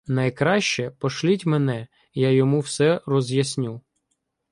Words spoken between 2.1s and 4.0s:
я йому все роз'ясню.